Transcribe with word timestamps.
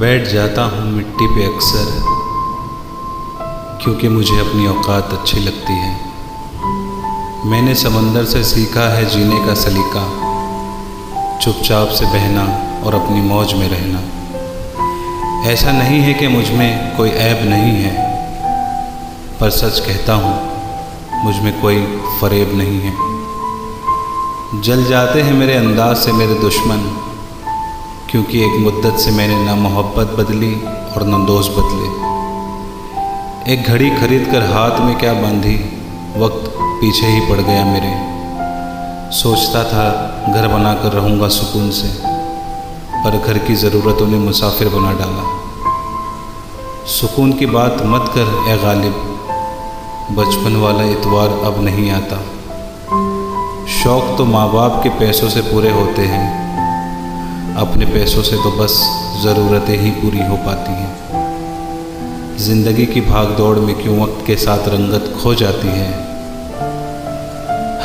बैठ 0.00 0.26
जाता 0.28 0.62
हूँ 0.62 0.84
मिट्टी 0.92 1.26
पे 1.26 1.44
अक्सर, 1.44 1.88
क्योंकि 3.82 4.08
मुझे 4.08 4.38
अपनी 4.40 4.66
औकात 4.66 5.12
अच्छी 5.12 5.40
लगती 5.40 5.72
है। 5.72 5.90
मैंने 7.46 7.74
समंदर 7.74 8.24
से 8.24 8.42
सीखा 8.44 8.88
है 8.88 9.04
जीने 9.04 9.40
का 9.46 9.54
सलीका, 9.54 10.04
चुपचाप 11.38 11.88
से 11.88 12.06
बहना 12.06 12.44
और 12.84 12.94
अपनी 12.94 13.20
मौज 13.20 13.52
में 13.52 13.68
रहना। 13.68 14.00
ऐसा 15.50 15.72
नहीं 15.72 16.00
है 16.00 16.14
कि 16.14 16.28
मुझमें 16.28 16.96
कोई 16.96 17.10
ऐब 17.26 17.44
नहीं 17.48 17.74
है, 17.74 17.92
पर 19.40 19.50
सच 19.50 19.80
कहता 19.80 20.14
हूँ, 20.14 20.34
मुझमें 21.24 21.60
कोई 21.60 21.84
फरेब 22.20 22.56
नहीं 22.58 22.80
है। 22.80 22.94
जल 24.62 24.84
जाते 24.84 25.22
हैं 25.22 25.34
मेरे 25.34 25.56
अंदाज 25.56 25.96
से 25.96 26.12
मेरे 26.12 26.34
दुश्मन 26.40 26.90
क्योंकि 28.10 28.38
एक 28.38 28.60
मुद्दत 28.60 28.98
से 28.98 29.10
मैंने 29.10 29.44
ना 29.44 29.54
मोहब्बत 29.54 30.06
बदली 30.18 30.54
और 30.64 31.02
ना 31.02 31.18
दोस्त 31.18 31.50
बदले। 31.50 31.88
एक 33.52 33.62
घड़ी 33.64 33.90
खरीद 33.90 34.28
कर 34.30 34.42
हाथ 34.42 34.80
में 34.80 34.98
क्या 34.98 35.12
बांधी, 35.12 35.54
वक्त 36.16 36.50
पीछे 36.58 37.06
ही 37.06 37.20
पड़ 37.20 37.40
गया 37.40 37.64
मेरे। 37.64 37.92
सोचता 39.12 39.64
था, 39.64 39.86
घर 40.34 40.48
बनाकर 40.48 40.92
रहूँगा 40.92 41.28
सुकून 41.28 41.70
से, 41.70 41.88
पर 43.04 43.18
घर 43.26 43.38
की 43.38 43.54
ज़रूरतों 43.54 44.06
ने 44.06 44.18
मुसाफिर 44.18 44.68
बना 44.68 44.92
डाला। 44.92 45.24
सुकून 46.86 47.32
की 47.32 47.46
बात 47.46 47.76
मत 47.82 48.12
कर, 48.16 48.52
ए 48.52 48.58
गालिब। 48.62 48.92
बचपन 50.18 50.56
वाला 50.56 50.82
इतवार 50.82 51.28
अब 51.28 51.64
नहीं 51.64 51.90
आता। 51.90 52.16
शौक़ 53.66 54.18
तो 54.18 54.24
माँ 54.24 54.52
बाप 54.52 54.80
के 54.82 54.88
पैसों 54.88 55.28
से 55.28 55.40
पूरे 55.40 55.70
होते 55.70 56.02
हैं। 56.02 56.49
अपने 57.56 57.86
पैसों 57.86 58.22
से 58.22 58.36
तो 58.36 58.50
बस 58.50 58.74
ज़रूरतें 59.22 59.76
ही 59.78 59.90
पूरी 59.90 60.18
हो 60.18 60.36
पाती 60.36 60.72
हैं। 60.72 62.36
ज़िंदगी 62.38 62.86
की 62.86 63.00
भाग 63.00 63.36
दौड़ 63.36 63.58
में 63.58 63.74
क्यों 63.82 64.00
वक्त 64.02 64.26
के 64.26 64.36
साथ 64.36 64.68
रंगत 64.68 65.12
खो 65.22 65.34
जाती 65.34 65.68
है? 65.68 65.90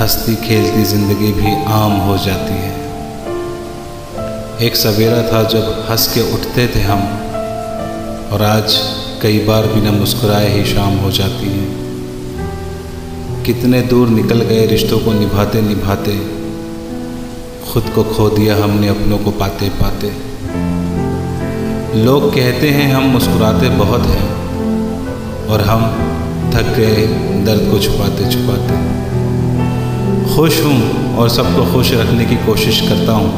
हंसती 0.02 0.36
खेलती 0.36 0.84
ज़िंदगी 0.84 1.32
भी 1.34 1.54
आम 1.64 1.92
हो 1.92 2.18
जाती 2.18 2.54
है। 2.54 2.74
एक 4.62 4.76
सवेरा 4.76 5.22
था 5.24 5.44
जब 5.44 5.86
हंस 5.90 6.08
के 6.14 6.22
उठते 6.34 6.68
थे 6.68 6.82
हम, 6.82 7.02
और 8.34 8.42
आज 8.42 8.78
कई 9.22 9.40
बार 9.40 9.68
बिना 9.68 9.92
मुस्कुराए 9.92 10.50
ही 10.50 10.66
शाम 10.66 10.98
हो 10.98 11.12
जाती 11.12 11.50
है। 11.50 11.66
कितने 13.44 13.82
दूर 13.82 14.10
निकल 14.10 14.42
गए 14.42 14.66
रिश्तों 14.66 15.00
को 15.00 15.14
निभाते 15.14 15.62
निभाते 15.62 16.14
खुद 17.72 17.84
को 17.96 18.04
खो 18.04 18.30
दिया, 18.30 18.56
हमने 18.64 18.88
अपनों 18.88 19.18
को 19.18 19.32
पाते 19.32 19.70
पाते। 19.70 20.08
लोग 22.04 22.30
कहते 22.34 22.70
हैं, 22.70 22.94
हम 22.94 23.04
मुस्कुराते 23.04 23.70
बहुत 23.70 24.02
हैं 24.02 25.48
और 25.48 25.62
हम 25.62 25.82
थक 26.54 26.74
गए, 26.78 27.08
दर्द 27.46 27.72
को 27.72 27.80
छुपाते 27.80 28.32
छुपाते। 28.32 28.84
खुश 30.36 30.62
हूँ 30.64 31.16
और 31.18 31.30
सबको 31.30 31.74
खुश 31.74 31.92
रखने 31.94 32.26
की 32.26 32.36
कोशिश 32.36 32.82
करता 32.82 33.12
हूँ। 33.12 33.30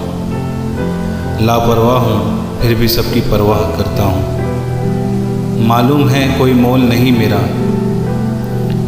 लापरवाह 1.42 2.00
हूँ, 2.00 2.62
फिर 2.62 2.76
भी 2.76 2.88
सबकी 2.88 3.22
परवाह 3.22 3.62
करता 3.78 4.04
हूँ। 4.04 5.66
मालूम 5.68 6.10
है, 6.10 6.40
कोई 6.40 6.54
मोल 6.54 6.80
नहीं 6.80 7.12
मेरा, 7.12 7.40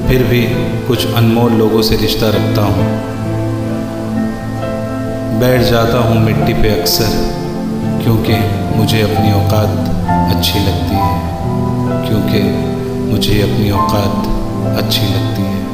फिर 0.07 0.23
भी 0.23 0.41
कुछ 0.87 1.13
अनमोल 1.13 1.51
लोगों 1.51 1.81
से 1.81 1.95
रिश्ता 1.95 2.29
रखता 2.29 2.61
हूँ। 2.61 3.18
बैठ 5.39 5.61
जाता 5.61 5.97
हूँ 5.97 6.19
मिट्टी 6.21 6.53
पे 6.53 6.69
अक्सर, 6.81 7.11
क्योंकि 8.03 8.33
मुझे 8.77 9.01
अपनी 9.01 9.31
औकात 9.31 9.77
अच्छी 10.35 10.59
लगती 10.59 10.95
है। 10.95 11.19
क्योंकि 12.07 12.41
मुझे 13.11 13.41
अपनी 13.41 13.71
औकात 13.71 14.27
अच्छी 14.83 15.01
लगती 15.01 15.41
है। 15.41 15.68